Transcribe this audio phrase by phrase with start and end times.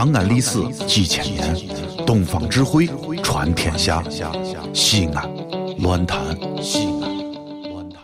[0.00, 1.54] 长安历史几千年，
[2.06, 2.88] 东方智慧
[3.22, 4.02] 传天下。
[4.72, 5.30] 西安，
[5.80, 6.18] 乱谈
[6.62, 7.18] 西安，
[7.70, 8.00] 乱谈。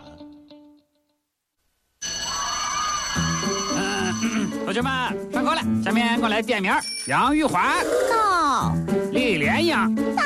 [4.63, 4.93] 同学们
[5.33, 6.71] 上课了，下面给我来点名：
[7.07, 8.75] 杨玉环、到
[9.11, 10.23] 李莲英、到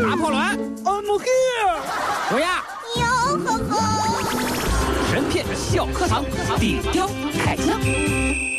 [0.00, 0.40] 拿破仑、
[0.84, 1.80] I'm here。
[2.30, 2.62] 卓雅。
[2.94, 3.04] 哟
[3.44, 4.22] 呵呵，
[5.10, 6.24] 神片小课堂，
[6.60, 7.10] 低调
[7.44, 7.76] 开讲。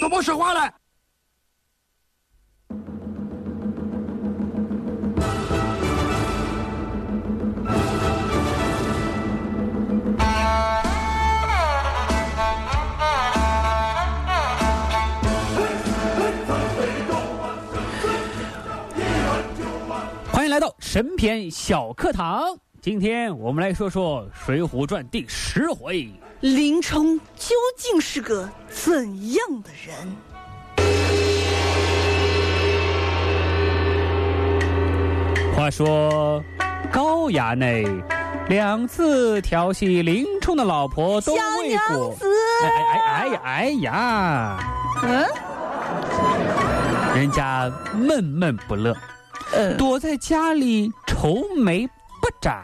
[0.02, 0.70] 都别说话了。
[20.48, 22.58] 迎来到神篇小课堂。
[22.80, 26.10] 今天我们来说说《水浒传》第十回。
[26.40, 30.16] 林冲究竟是个怎样的人？
[35.54, 36.42] 话说，
[36.94, 37.86] 高衙内
[38.48, 42.16] 两次调戏林冲的老婆都未果。
[42.18, 42.26] 子，
[42.64, 44.60] 哎哎哎呀哎呀！
[45.04, 45.26] 嗯
[47.18, 48.96] 人家闷闷不乐，
[49.54, 51.88] 呃，躲在家里愁眉
[52.22, 52.64] 不展。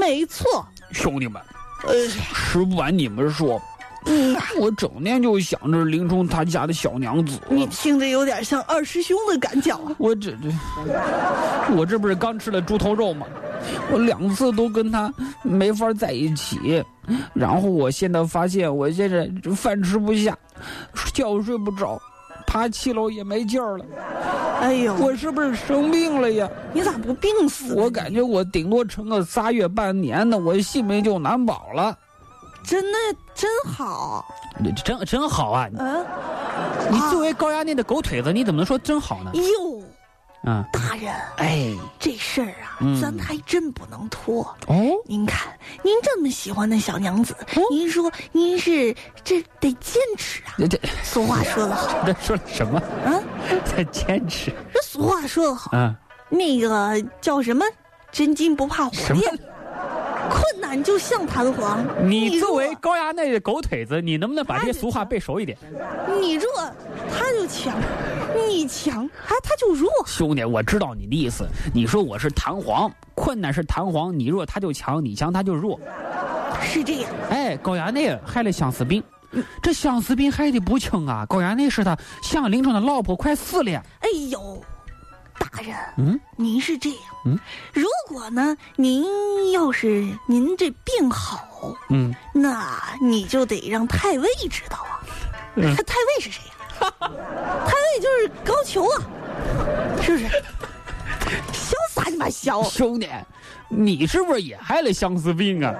[0.00, 1.42] 没错，兄弟们，
[1.84, 3.60] 呃，实不完你们说，
[4.06, 7.38] 嗯，我整天就想着林冲他家的小娘子。
[7.48, 9.94] 你听着有点像二师兄的感觉啊。
[9.98, 13.26] 我这这，我这不是刚吃了猪头肉吗？
[13.92, 15.12] 我两次都跟他
[15.42, 16.82] 没法在一起，
[17.32, 20.36] 然后我现在发现我现在饭吃不下，
[21.14, 22.00] 觉睡不着，
[22.52, 23.84] 爬七楼也没劲儿了。
[24.60, 26.46] 哎呦，我是不是生病了呀？
[26.74, 27.74] 你咋不病死？
[27.74, 31.96] 我感觉我顶多撑个仨月半年的，我性命就难保了。
[32.62, 32.98] 真的
[33.34, 34.22] 真好，
[34.84, 35.66] 真真好啊！
[35.78, 36.04] 嗯，
[36.90, 39.30] 你作为高压内的狗腿子，你怎么能说真好呢？
[39.32, 39.82] 哟，
[40.44, 43.00] 啊，大人，哎，这事儿啊，嗯。
[43.00, 44.42] 咱还真不能拖。
[44.66, 44.76] 哦，
[45.06, 45.52] 您看，
[45.82, 47.62] 您这么喜欢那小娘子，哦。
[47.70, 50.54] 您说您是这得坚持啊。
[50.58, 50.80] 这这。
[51.04, 52.78] 俗话说得好， 这说了什么？
[53.04, 53.22] 啊，
[53.64, 54.52] 在坚持。
[54.74, 55.94] 这俗话说得好，啊？
[56.28, 57.64] 那个叫什么？
[58.10, 59.38] 真金不怕火炼，
[60.32, 61.84] 困难就像弹簧。
[62.08, 65.58] 你作为高衙内的狗腿子，你能不能把这些俗话背熟一点？
[66.20, 66.48] 你弱，
[67.10, 67.74] 他就强；
[68.48, 69.90] 你强，他他就弱。
[70.06, 71.46] 兄弟，我知道你的意思。
[71.74, 75.78] 你说我是弹簧，困难是弹簧，你弱他就强，你强他就弱。
[76.62, 79.02] 是这样，哎，高衙内害了相思病，
[79.62, 81.26] 这相思病害的不轻啊！
[81.28, 83.82] 高衙内是他向林冲的老婆快死了呀。
[84.00, 84.64] 哎呦，
[85.42, 87.38] 大人，嗯，您是这样，嗯，
[87.72, 95.00] 如果呢，您要是您这病好，嗯，那你就得让太尉知道啊。
[95.54, 96.90] 嗯太太尉是谁呀、
[97.66, 99.04] 太尉就是高俅啊，
[100.00, 100.26] 是不是？
[101.52, 102.64] 潇洒你妈潇？
[102.70, 103.08] 兄弟，
[103.68, 105.74] 你是不是也害了相思病啊？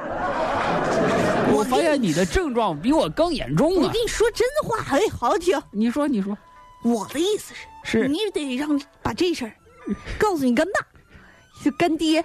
[1.55, 3.83] 我发现你的症状比我更严重啊！
[3.83, 5.61] 我跟你说真话，哎，好好听。
[5.71, 6.37] 你说，你说，
[6.83, 7.67] 我的意思是，
[8.01, 9.53] 是你得让把这事儿
[10.19, 10.87] 告诉你干爸，
[11.63, 12.25] 就干爹，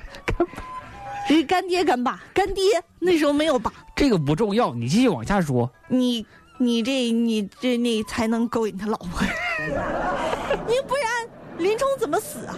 [1.27, 2.63] 是干爹干爸，干爹
[2.99, 5.69] 那时候没有爸，这个不重要，你继续往下说。
[5.89, 6.25] 你
[6.57, 9.21] 你这你这那才能勾引他老婆，
[10.65, 12.57] 你不然林冲怎么死啊？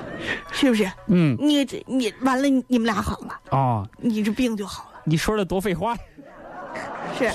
[0.51, 0.91] 是不是？
[1.07, 5.01] 嗯，你这你完了，你们俩好了，哦，你这病就好了。
[5.03, 5.97] 你说的多废话。
[7.17, 7.25] 是，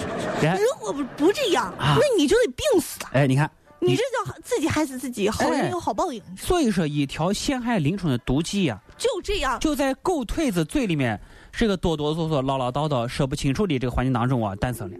[0.47, 3.11] 哎如果不不这样，啊那你就得病死啊！
[3.15, 3.51] 哎，你看，
[3.85, 9.59] 你这叫自己害死自己，好哎人有好报应，所以说一条陷害林冲的毒计呀、就这样。
[9.61, 11.21] 就在狗腿子嘴里面，
[11.53, 14.97] 这个哆哆嗦嗦、唠唠叨叨、说不清楚的这个环境当中啊，诞生了。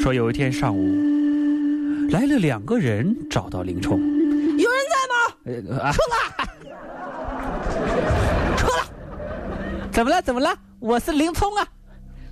[0.00, 5.14] 说有一天上午，来了两个人找到林冲，有人在吗？
[5.44, 6.16] 呃啊，出来！
[9.92, 10.22] 怎么了？
[10.22, 10.56] 怎么了？
[10.80, 11.68] 我是林冲啊，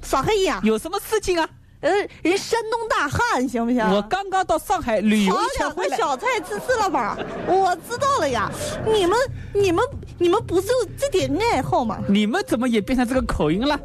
[0.03, 0.60] 耍黑呀！
[0.65, 1.49] 有什么事情啊？
[1.81, 1.91] 呃，
[2.23, 3.83] 人山东大汉行不行？
[3.91, 7.17] 我刚刚到上海旅游好一圈两回小菜吃吃了吧？
[7.47, 8.50] 我知道了呀，
[8.85, 9.17] 你们、
[9.55, 9.85] 你们、
[10.19, 10.69] 你们不就
[10.99, 11.99] 这点爱好吗？
[12.09, 13.79] 你们怎么也变成这个口音了？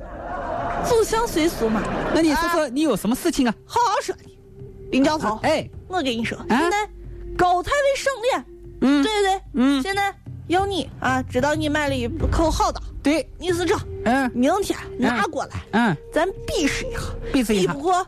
[0.92, 1.82] 入乡随俗嘛。
[2.14, 3.56] 那你说说，你有什么事情啊？
[3.66, 4.38] 好好说你，
[4.92, 6.88] 林教头，哎，我跟你说，啊现在
[7.38, 8.46] 高太尉升殿，
[8.82, 9.42] 嗯对不对？
[9.54, 10.14] 嗯现在
[10.48, 13.76] 要你啊，知道你买了一口好的，对，你是这，
[14.06, 17.00] 嗯明天拿过来，嗯，咱比试一下，
[17.34, 17.84] 比试一下比不。
[17.84, 18.08] 过，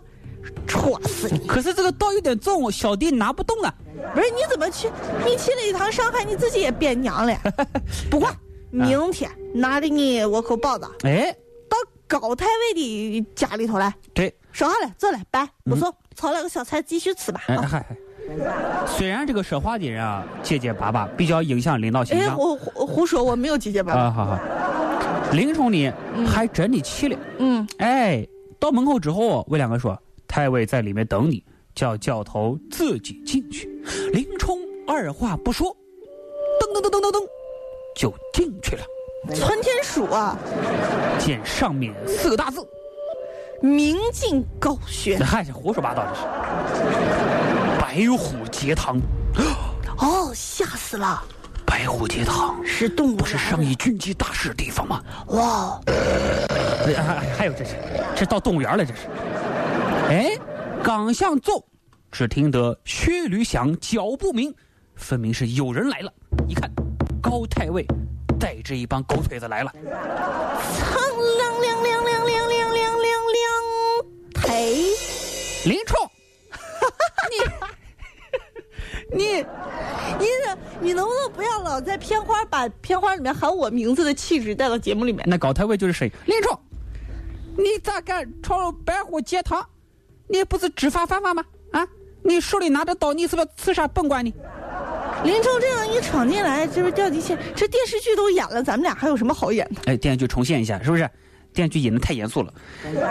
[0.68, 1.48] 戳死你！
[1.48, 3.74] 可是这个刀有点重，小弟拿不动啊。
[4.14, 4.88] 不是你怎么去？
[5.26, 7.36] 你去了一趟上海，你自己也变娘了。
[8.10, 8.34] 不管，
[8.70, 11.36] 明天拿着你我口包子哎，
[11.68, 17.42] 到高太尉的家里头来，对，说好了，走了，拜，不送，炒两个小菜继续吃吧。
[17.48, 17.98] 哎啊嗨嗨，
[18.86, 22.38] 虽然这个说话的人啊结结巴巴，比较影响领导形哎，象。
[22.38, 24.12] 我胡胡说，我没有结结巴啊，巴。
[24.12, 24.40] 好好。
[25.34, 25.92] 林冲呢，
[26.26, 27.18] 还真的去了。
[27.40, 28.26] 嗯，哎，
[28.60, 29.98] 到门口之后，魏两个说
[30.28, 31.44] ：“太尉在里面等你，
[31.76, 33.68] 叫教头自己进去。”
[34.14, 34.58] 林冲
[34.88, 35.76] 二话不说，
[36.62, 37.28] 噔噔噔噔噔噔，
[37.96, 38.82] 就进去了。
[39.36, 40.38] 窜天鼠啊，
[41.20, 42.66] 见上面四个大字，
[43.62, 45.20] 明镜高悬。
[45.20, 46.22] 嗨，这胡说八道，这是
[47.98, 49.02] 白虎节堂。
[49.98, 51.20] 哦，吓死了，
[51.66, 55.02] 白虎节堂是动物不是商议军机大事的地方吗？
[55.30, 57.76] 哇，哎还还还有这是，
[58.16, 59.08] 这到动物园了，这是。
[60.10, 60.38] 哎，
[60.84, 61.66] 刚想走，
[62.12, 64.54] 只听得靴履响，脚步鸣，
[64.96, 66.14] 分明是有人来了。
[66.48, 66.72] 一看，
[67.20, 67.84] 高太尉
[68.40, 69.72] 带着一帮狗腿子来了。
[69.74, 71.02] 苍
[71.40, 74.84] 亮亮亮亮亮亮亮亮亮，嘿，
[75.66, 75.98] 林冲，
[77.32, 77.38] 你，
[79.18, 79.44] 你
[80.46, 85.24] 这，你能不能不要老在片花把片花里面喊我名字的气质带到节目里面？
[85.28, 86.12] 那高太尉就是谁？
[86.26, 86.58] 林冲，
[87.58, 89.66] 你咋敢闯入白虎节堂？
[90.28, 91.44] 你不是知法犯法吗？
[91.72, 91.88] 啊，
[92.24, 94.34] 你手里拿着刀，你是不是刺杀本官呢？
[95.24, 97.38] 林冲这样一闯进来，这不是掉地线？
[97.56, 99.82] 这电视剧都演了，咱们俩还有什么好演的？
[99.86, 101.10] 哎，电视剧重现一下，是不是？
[101.54, 102.54] 电视剧演的太严肃了，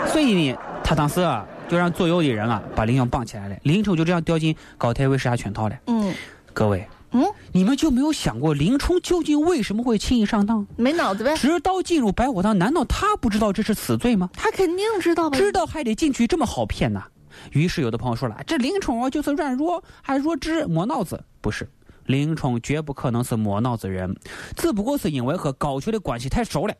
[0.07, 5.77] 所以呢，他当时啊，就让左右的人啊把林冲绑起来了，林冲就这样掉进高太尉手下圈套了。
[5.87, 6.13] 嗯
[6.53, 10.65] 各位，嗯，你们就没有想过林冲究竟为什么会轻易上当？
[10.75, 11.35] 没脑子呗？
[11.37, 14.29] 直到进入白虎堂，难道他不知道这是死罪吗？
[14.33, 15.37] 他肯定知道吧？
[15.37, 17.03] 知道还得进去，这么好骗呐？
[17.51, 21.23] 于是有的朋友说了，这林冲啊就是软弱，还弱智，磨脑子。
[21.39, 21.69] 不是，
[22.07, 24.15] 林冲绝不可能是磨脑子人，
[24.55, 26.73] 只不过是因为和高俅的关系太熟了，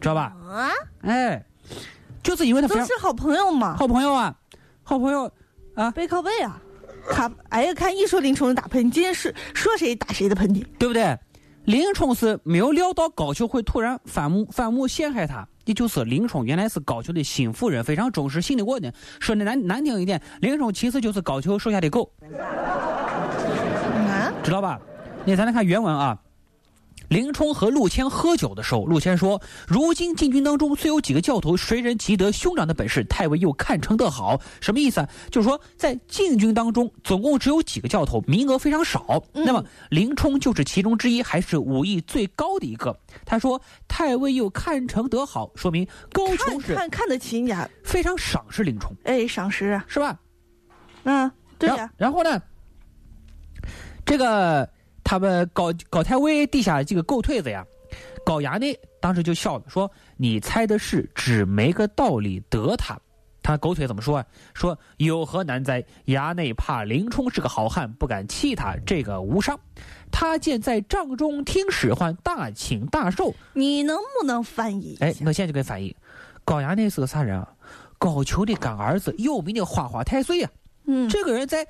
[0.00, 0.36] 知道吧？
[0.48, 1.44] 啊，哎，
[2.24, 4.34] 就是因为他都是好朋友嘛，好朋友啊，
[4.82, 5.30] 好朋友
[5.74, 6.60] 啊，背靠背啊。
[7.06, 10.64] 卡，哎呀，看一说林冲打喷嚏，今天是说谁打谁的喷嚏。
[10.78, 11.16] 对不对？
[11.66, 18.90] 林冲是没有料到高俅会突然反目反目陷害他，也就是林冲原来是高俅的心腹人，非常忠实信得过的。
[19.20, 24.80] 说的难难听一点，林冲其实就是高俅手下的狗，啊，知道吧？
[25.26, 26.18] 你咱来看原文啊。
[27.08, 35.08] 林冲和陆谦喝酒的时候，陆谦说：“如今禁军当中虽有几个教头，谁人及得兄长的本事，太尉又看成得好。”什么意思啊？
[35.30, 39.22] 就是说在禁军当中，总共只有几个教头，名额非常少。
[39.32, 42.98] 那么林冲就是其中之一，还是武艺最高的一个。
[43.24, 50.18] 他说：“太尉又看成得好，说明高看俅是看看得起你，啊，非常赏识林冲，哎，赏识啊，是吧？”
[51.04, 52.40] 嗯，对然呀，然后呢，
[54.06, 54.68] 这个
[55.04, 57.64] 他们高高太尉地下这个狗腿子呀，
[58.24, 62.98] 高衙内当时就笑了，说：“你猜的是，只没个道理得他。”
[63.42, 64.26] 他狗腿怎么说啊？
[64.54, 65.84] 说有何难哉？
[66.06, 69.60] 衙内怕林冲是个好汉，不敢欺他，这个无伤。
[70.10, 73.34] 他见在帐中听使唤，大请大受。
[73.52, 74.96] 你能不能翻译？
[75.00, 75.94] 哎，我现在就给翻译。
[76.42, 77.46] 高衙内是个啥人啊？
[77.98, 80.50] 高俅的干儿子，有名的花花太岁呀、
[80.86, 81.66] 嗯，这个人在，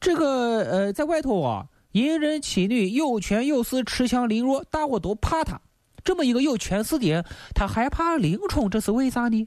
[0.00, 5.60] 这个呃，在外头啊，淫人妻女，有权有势，恃强凌弱，大伙都怕他。
[6.02, 7.24] 这么一个有权势的人，
[7.54, 9.46] 他还怕林冲，这是为啥呢？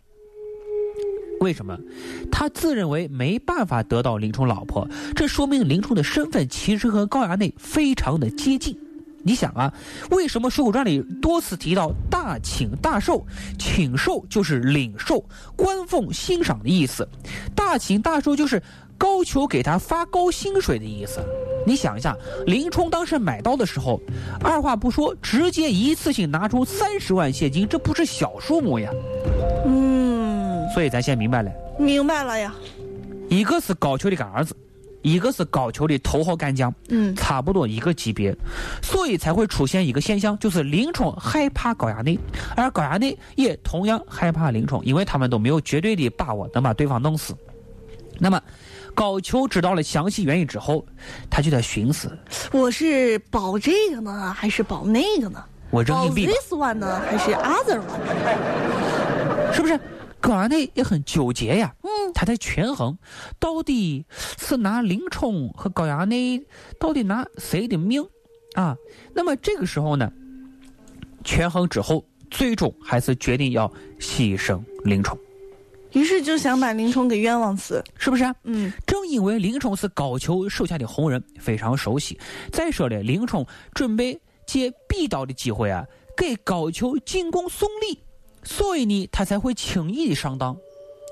[1.42, 1.78] 为什么？
[2.32, 8.80] 他自认为没办法得到林冲老婆，这说明林冲的身份其实和高衙内非常的接近。
[9.28, 9.74] 你想啊，
[10.10, 13.26] 为什么《水浒传》里多次提到大请大受？
[13.60, 15.22] 请受就是领受、
[15.54, 17.06] 官俸、欣赏的意思，
[17.54, 18.64] 大请大受就是
[18.98, 21.20] 高俅给他发高薪水的意思。
[21.66, 22.16] 你想一下，
[22.46, 24.00] 林冲当时买刀的时候，
[24.42, 28.90] 二话不说，直接一次性拿出三十万现金，这不是小数目呀。
[29.66, 32.56] 嗯，所以咱先明白了，明白了呀。
[33.28, 34.56] 一个是高俅的干儿子，
[35.08, 38.36] 一个是高俅的头号干将，嗯，差不多一个级别，
[38.84, 42.20] 所以才会出现一个现象，就是林冲害怕高衙内，
[42.56, 47.34] 而高衙内也同样害怕林冲，因为他们都没有绝对的把握能把对方弄死。
[48.20, 48.42] 那么，
[48.94, 50.86] 高俅知道了详细原因之后，
[51.30, 52.12] 他就在寻思：
[52.52, 55.42] 我是保这个呢，还是保那个呢？
[55.70, 59.54] 我扔硬币保，this one 呢，还是 other one？
[59.54, 59.80] 是不是？
[60.20, 61.77] 高衙内也很纠结呀，嗯，
[62.18, 62.98] 他在权衡，
[63.38, 66.44] 到底是拿林冲和高衙内，
[66.80, 68.04] 到底拿谁的命
[68.56, 68.76] 啊？
[69.14, 70.12] 那么这个时候呢，
[71.24, 75.16] 权衡之后，最终还是决定要牺牲林冲，
[75.92, 77.84] 于是就想把林冲给冤枉死。
[78.00, 78.26] 是不是？
[78.46, 82.20] 嗯，正因为林冲是高俅手下的红人，非常熟悉。
[82.52, 83.46] 再说了，林冲
[83.76, 85.86] 准备借必刀的机会啊，
[86.18, 88.00] 给高俅进贡送礼，
[88.42, 90.58] 所以呢，他才会轻易的上当，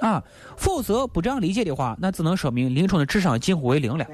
[0.02, 0.24] 啊，
[0.58, 4.06] 否则不这样理解的话，那只能说明林冲的智商近乎为零了。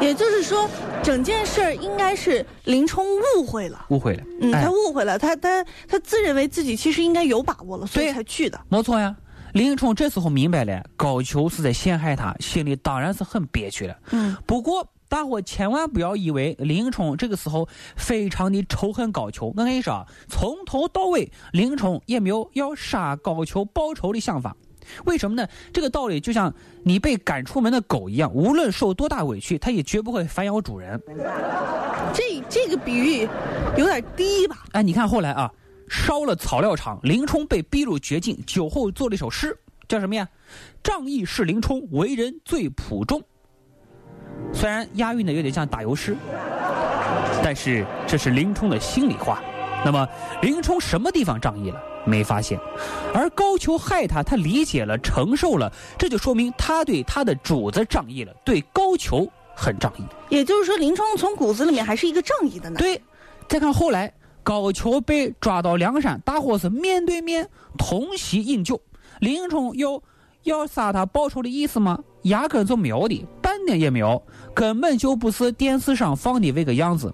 [0.00, 0.68] 也就是说，
[1.02, 3.04] 整件事儿应该是林冲
[3.38, 3.86] 误会了。
[3.90, 8.60] 误会了，嗯，哎他误会了，他他他自认为自己其实应该有把握了，所以对才去的。
[8.68, 9.16] 没错呀。
[9.52, 13.96] 林冲这时候明白了，高俅是在陷害他，心里当然是很憋屈了。
[14.10, 19.46] 嗯，不过，大伙千万不要以为林冲这个时候非常的仇恨高俅。
[19.46, 24.54] 我跟你说啊，从头到尾，林冲也没有要杀高俅报仇的想法。
[25.04, 25.48] 为什么呢？
[25.72, 26.52] 这个道理就像
[26.82, 31.00] 你被赶出门的狗一样，无论受多大委屈，它也绝不会反咬主人。
[32.14, 33.28] 这这个比喻
[33.76, 34.58] 有点低吧？
[34.72, 35.50] 哎，你看后来啊，
[35.88, 39.56] 烧了草料场，林冲被逼入绝境，酒后做了一首诗，
[39.88, 40.28] 叫什么呀？
[40.82, 43.22] 仗义是林冲，为人最普重。
[44.52, 46.16] 虽然押韵的有点像打油诗，
[47.42, 49.42] 但是这是林冲的心里话。
[49.84, 50.08] 那么
[50.42, 51.80] 林冲什么地方仗义了？
[52.06, 52.58] 没发现，
[53.12, 60.02] 而高俅害他，他理解了，承受了，这就说明他对他的主子仗义了，对高俅很仗义。
[60.28, 62.78] 也就是说，林冲从骨子里面还是一个仗义的呢。
[62.78, 63.02] 对，
[63.48, 68.80] 再看后来高俅被抓到梁山，大伙是面对面同席饮酒，
[69.18, 70.02] 林冲有
[70.44, 71.98] 要杀他报仇的意思吗？
[72.22, 74.22] 压根就没有的，半点也没有，
[74.54, 77.12] 根本就不是电视上放的那个样子。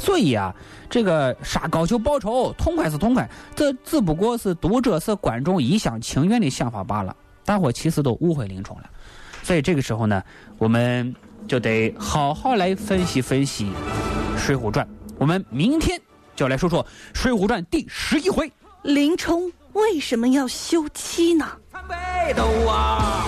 [0.00, 0.54] 所以啊，
[0.88, 7.14] 这个杀高俅报仇，痛快是痛快，这只不过是读者是观众一厢情愿的想法罢了。
[7.44, 8.84] 大伙其实都误会林冲了。
[9.42, 10.22] 所以这个时候呢，
[10.56, 11.14] 我们
[11.46, 13.72] 就得好好来分析分析
[14.38, 14.86] 《水浒传》。
[15.18, 16.00] 我们明天
[16.34, 18.50] 就来说说《水浒传》第十一回。
[18.82, 21.46] 林冲为什么要休妻呢？
[21.70, 23.26] 参北斗啊！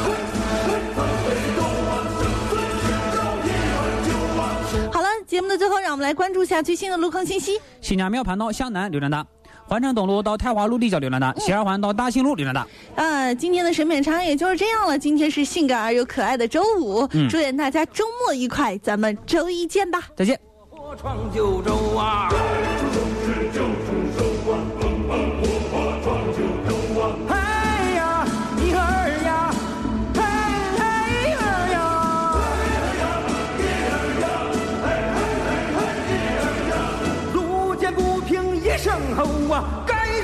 [5.32, 7.58] 节目的最后，让我们来关注一下最新的路况信息。
[7.80, 9.24] 新疆庙盘道向南流量大，
[9.66, 12.66] 环城东路到太华路立交流量大，西二环到大兴路流量大。
[12.96, 14.98] 呃，今天的审美差也就是这样了。
[14.98, 20.02] 今天是性感而又可爱的周五，嗯祝愿大家周末愉快，咱们周一见吧。
[20.14, 20.38] 再见。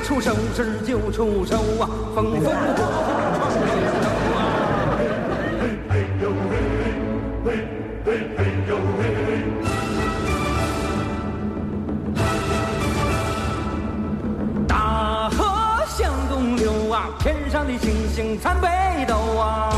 [0.08, 1.84] 出手时就出手啊，
[2.14, 2.54] 风风火火
[3.44, 4.40] 闯九州啊！
[14.66, 15.36] 大河
[15.86, 19.77] 向东流啊，天上的星星参北斗啊。